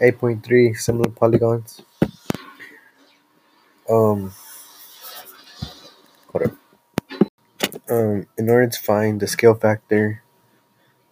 [0.00, 1.82] 8.3 similar polygons.
[3.88, 4.32] Um,
[7.64, 7.80] up.
[7.90, 10.22] Um, in order to find the scale factor,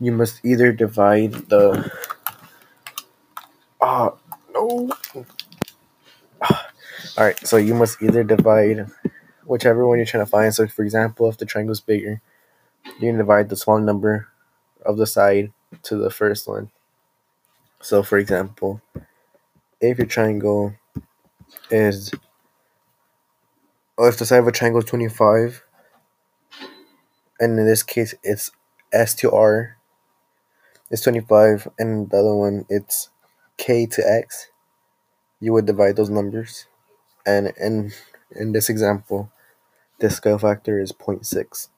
[0.00, 1.90] you must either divide the.
[3.80, 4.14] Ah,
[4.52, 4.90] no.
[6.42, 8.86] All right, so you must either divide
[9.44, 10.54] whichever one you're trying to find.
[10.54, 12.20] So, for example, if the triangle is bigger,
[12.84, 14.28] you can divide the small number
[14.84, 15.52] of the side
[15.82, 16.70] to the first one.
[17.86, 18.82] So, for example,
[19.80, 20.74] if your triangle
[21.70, 22.12] is,
[23.96, 25.62] or if the side of a triangle is 25,
[27.38, 28.50] and in this case it's
[28.92, 29.76] S to R,
[30.90, 33.10] it's 25, and the other one it's
[33.56, 34.48] K to X,
[35.38, 36.66] you would divide those numbers.
[37.24, 37.92] And in,
[38.34, 39.30] in this example,
[40.00, 41.68] the scale factor is 0.6.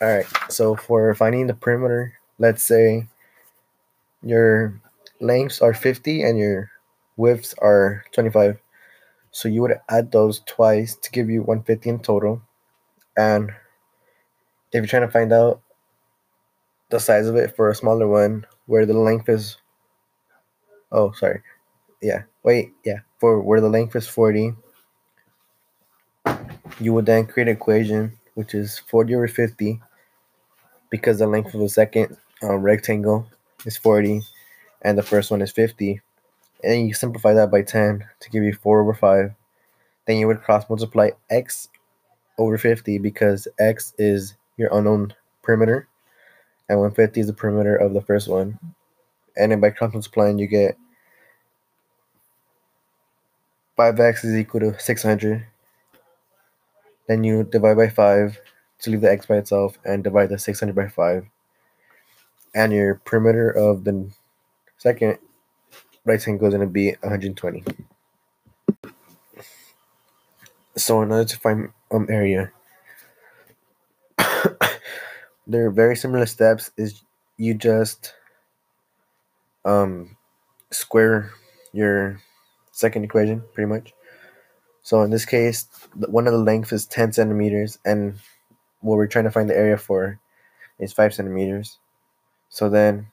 [0.00, 3.08] Alright, so for finding the perimeter, let's say
[4.22, 4.80] your
[5.20, 6.70] lengths are 50 and your
[7.16, 8.58] widths are 25.
[9.30, 12.42] So you would add those twice to give you 150 in total.
[13.16, 13.50] And
[14.72, 15.60] if you're trying to find out
[16.90, 19.56] the size of it for a smaller one, where the length is,
[20.92, 21.42] oh, sorry,
[22.00, 24.54] yeah, wait, yeah, for where the length is 40,
[26.80, 29.80] you would then create an equation which is 40 over 50
[30.90, 33.28] because the length of the second uh, rectangle
[33.64, 34.22] is 40
[34.82, 36.00] and the first one is 50
[36.62, 39.32] and you simplify that by 10 to give you 4 over 5
[40.06, 41.68] then you would cross multiply x
[42.38, 45.88] over 50 because x is your unknown perimeter
[46.68, 48.58] and 150 is the perimeter of the first one
[49.36, 50.76] and then by cross multiplying you get
[53.76, 55.46] 5x is equal to 600
[57.08, 58.38] then you divide by 5
[58.80, 61.26] to leave the x by itself and divide the 600 by 5
[62.54, 64.10] and your perimeter of the
[64.76, 65.18] second
[66.04, 67.64] right rectangle is going to be 120
[70.76, 72.52] so in order to find um area
[75.46, 76.70] there are very similar steps.
[76.76, 77.02] Is
[77.36, 78.14] you just
[79.64, 80.16] um
[80.70, 81.32] square
[81.72, 82.20] your
[82.72, 83.92] second equation pretty much.
[84.82, 88.14] So in this case one of the length is 10 centimeters and
[88.80, 90.18] what we're trying to find the area for
[90.78, 91.78] is 5 centimeters
[92.48, 93.08] so then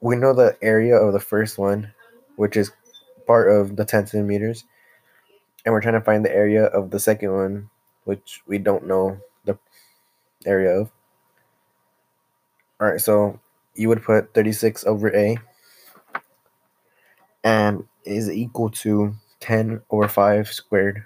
[0.00, 1.92] we know the area of the first one
[2.36, 2.72] which is
[3.26, 4.64] part of the 10 centimeters
[5.64, 7.70] and we're trying to find the area of the second one
[8.04, 9.58] which we don't know the
[10.44, 10.90] area of.
[12.80, 13.40] All right so
[13.74, 15.38] you would put 36 over a
[17.42, 21.04] and is equal to 10 over 5 squared.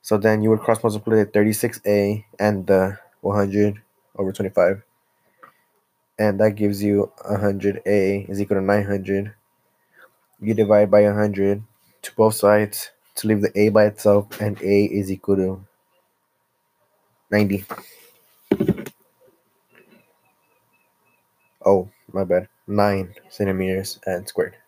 [0.00, 3.82] So then you would cross multiply the 36a and the 100
[4.16, 4.82] over 25
[6.22, 9.34] and that gives you 100a is equal to 900
[10.40, 11.62] you divide by 100
[12.02, 15.64] to both sides to leave the a by itself and a is equal to
[17.30, 17.64] 90
[21.66, 22.48] oh my bad.
[22.68, 24.61] 9 centimeters and squared